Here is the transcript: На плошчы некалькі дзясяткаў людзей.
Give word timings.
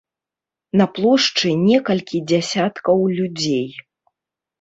На 0.79 0.85
плошчы 0.95 1.51
некалькі 1.65 2.21
дзясяткаў 2.31 2.97
людзей. 3.21 3.69